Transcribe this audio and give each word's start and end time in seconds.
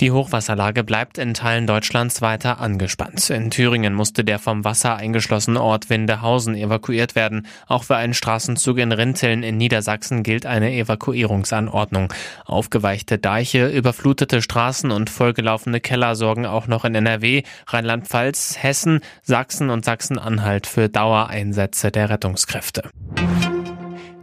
Die 0.00 0.12
Hochwasserlage 0.12 0.84
bleibt 0.84 1.18
in 1.18 1.34
Teilen 1.34 1.66
Deutschlands 1.66 2.22
weiter 2.22 2.60
angespannt. 2.60 3.30
In 3.30 3.50
Thüringen 3.50 3.94
musste 3.94 4.22
der 4.22 4.38
vom 4.38 4.62
Wasser 4.62 4.94
eingeschlossene 4.94 5.60
Ort 5.60 5.90
Windehausen 5.90 6.54
evakuiert 6.54 7.16
werden. 7.16 7.48
Auch 7.66 7.82
für 7.82 7.96
einen 7.96 8.14
Straßenzug 8.14 8.78
in 8.78 8.92
Rinteln 8.92 9.42
in 9.42 9.56
Niedersachsen 9.56 10.22
gilt 10.22 10.46
eine 10.46 10.72
Evakuierungsanordnung. 10.72 12.12
Aufgeweichte 12.44 13.18
Deiche, 13.18 13.66
überflutete 13.66 14.40
Straßen 14.40 14.92
und 14.92 15.10
vollgelaufene 15.10 15.80
Keller 15.80 16.14
sorgen 16.14 16.46
auch 16.46 16.68
noch 16.68 16.84
in 16.84 16.94
NRW, 16.94 17.42
Rheinland-Pfalz, 17.66 18.56
Hessen, 18.62 19.00
Sachsen 19.24 19.68
und 19.68 19.84
Sachsen-Anhalt 19.84 20.68
für 20.68 20.88
Dauereinsätze 20.88 21.90
der 21.90 22.08
Rettungskräfte. 22.08 22.88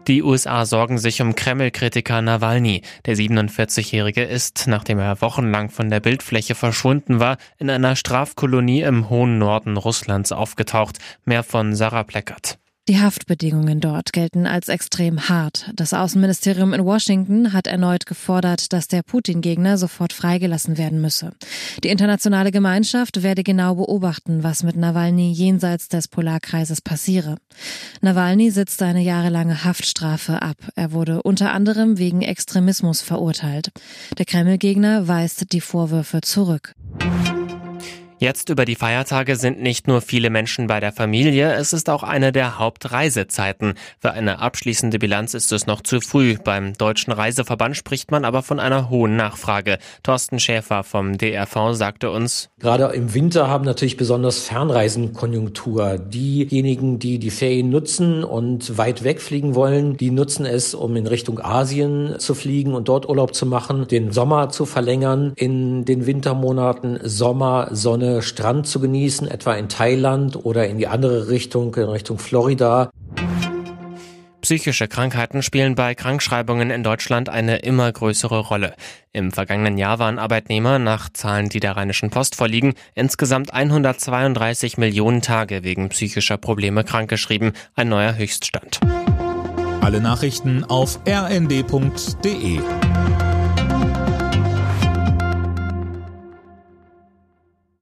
Die 0.07 0.21
USA 0.21 0.67
sorgen 0.67 0.99
sich 0.99 1.19
um 1.23 1.33
Kreml-Kritiker 1.33 2.21
Nawalny. 2.21 2.83
Der 3.05 3.15
47-Jährige 3.15 4.23
ist, 4.23 4.65
nachdem 4.67 4.99
er 4.99 5.19
wochenlang 5.19 5.71
von 5.71 5.89
der 5.89 5.99
Bildfläche 5.99 6.53
verschwunden 6.53 7.19
war, 7.19 7.37
in 7.57 7.71
einer 7.71 7.95
Strafkolonie 7.95 8.81
im 8.81 9.09
hohen 9.09 9.39
Norden 9.39 9.77
Russlands 9.77 10.31
aufgetaucht. 10.31 10.99
Mehr 11.25 11.41
von 11.41 11.73
Sarah 11.73 12.03
Pleckert. 12.03 12.59
Die 12.87 12.99
Haftbedingungen 12.99 13.79
dort 13.79 14.13
gelten 14.13 14.45
als 14.45 14.67
extrem 14.67 15.27
hart. 15.27 15.71
Das 15.73 15.95
Außenministerium 15.95 16.71
in 16.71 16.85
Washington 16.85 17.51
hat 17.51 17.65
erneut 17.65 18.05
gefordert, 18.05 18.73
dass 18.73 18.87
der 18.87 19.01
Putin-Gegner 19.01 19.79
sofort 19.79 20.13
freigelassen 20.13 20.77
werden 20.77 21.01
müsse. 21.01 21.31
Die 21.83 21.89
internationale 21.89 22.51
Gemeinschaft 22.51 23.23
werde 23.23 23.41
genau 23.41 23.73
beobachten, 23.73 24.43
was 24.43 24.61
mit 24.61 24.75
Nawalny 24.75 25.31
jenseits 25.31 25.89
des 25.89 26.07
Polarkreises 26.07 26.79
passiere. 26.81 27.37
Nawalny 28.01 28.51
sitzt 28.51 28.83
eine 28.83 29.01
jahrelange 29.01 29.63
Haftstrafe 29.63 30.43
ab. 30.43 30.57
Er 30.75 30.91
wurde 30.91 31.23
unter 31.23 31.53
anderem 31.53 31.97
wegen 31.97 32.21
Extremismus 32.21 33.01
verurteilt. 33.01 33.71
Der 34.19 34.25
Kreml-Gegner 34.25 35.07
weist 35.07 35.53
die 35.53 35.61
Vorwürfe 35.61 36.21
zurück. 36.21 36.75
Jetzt 38.17 38.47
über 38.47 38.63
die 38.63 38.75
Feiertage 38.75 39.35
sind 39.35 39.61
nicht 39.61 39.89
nur 39.89 39.99
viele 39.99 40.29
Menschen 40.29 40.67
bei 40.67 40.79
der 40.79 40.93
Familie, 40.93 41.53
es 41.55 41.73
ist 41.73 41.89
auch 41.89 42.01
eine 42.01 42.31
der 42.31 42.57
Hauptreisezeiten. 42.57 43.73
Für 43.99 44.11
eine 44.11 44.39
abschließende 44.39 44.99
Bilanz 44.99 45.33
ist 45.33 45.51
es 45.51 45.67
noch 45.67 45.81
zu 45.81 45.99
früh. 45.99 46.37
Beim 46.41 46.73
Deutschen 46.73 47.11
Reiseverband 47.11 47.75
spricht 47.75 48.11
man 48.11 48.23
aber 48.23 48.41
von 48.41 48.61
einer 48.61 48.89
hohen 48.89 49.17
Nachfrage. 49.17 49.79
Thorsten 50.01 50.39
Schäfer 50.39 50.85
vom 50.85 51.17
DRV 51.17 51.73
sagte 51.73 52.09
uns, 52.09 52.49
Gerade 52.59 52.85
im 52.95 53.13
Winter 53.13 53.49
haben 53.49 53.65
natürlich 53.65 53.97
besonders 53.97 54.39
Fernreisen 54.39 55.11
Konjunktur. 55.11 55.97
Diejenigen, 55.97 56.99
die 56.99 57.19
die 57.19 57.31
Ferien 57.31 57.69
nutzen 57.69 58.23
und 58.23 58.77
weit 58.77 59.03
wegfliegen 59.03 59.55
wollen, 59.55 59.97
die 59.97 60.11
nutzen 60.11 60.45
es, 60.45 60.73
um 60.73 60.95
in 60.95 61.07
Richtung 61.07 61.41
Asien 61.41 62.15
zu 62.19 62.33
fliegen 62.33 62.75
und 62.75 62.87
dort 62.87 63.09
Urlaub 63.09 63.35
zu 63.35 63.45
machen, 63.45 63.89
den 63.89 64.13
Sommer 64.13 64.47
zu 64.47 64.65
verlängern, 64.65 65.33
in 65.35 65.83
den 65.83 66.05
Wintermonaten 66.05 66.99
Sommer, 67.03 67.67
Sonne, 67.71 68.04
Sonne, 68.05 68.21
Strand 68.21 68.67
zu 68.67 68.79
genießen, 68.79 69.27
etwa 69.27 69.55
in 69.55 69.69
Thailand 69.69 70.45
oder 70.45 70.67
in 70.67 70.77
die 70.77 70.87
andere 70.87 71.29
Richtung, 71.29 71.73
in 71.75 71.83
Richtung 71.83 72.19
Florida. 72.19 72.89
Psychische 74.41 74.87
Krankheiten 74.87 75.41
spielen 75.41 75.73
bei 75.73 75.95
Krankschreibungen 75.95 76.69
in 76.69 76.83
Deutschland 76.83 77.29
eine 77.29 77.57
immer 77.57 77.91
größere 77.91 78.39
Rolle. 78.39 78.75
Im 79.11 79.31
vergangenen 79.31 79.79
Jahr 79.79 79.97
waren 79.97 80.19
Arbeitnehmer 80.19 80.77
nach 80.77 81.09
Zahlen, 81.11 81.49
die 81.49 81.59
der 81.59 81.75
Rheinischen 81.77 82.11
Post 82.11 82.35
vorliegen, 82.35 82.75
insgesamt 82.93 83.51
132 83.51 84.77
Millionen 84.77 85.23
Tage 85.23 85.63
wegen 85.63 85.89
psychischer 85.89 86.37
Probleme 86.37 86.83
krankgeschrieben, 86.83 87.53
ein 87.73 87.89
neuer 87.89 88.15
Höchststand. 88.15 88.81
Alle 89.81 89.99
Nachrichten 89.99 90.63
auf 90.63 90.99
rnd.de 91.07 92.59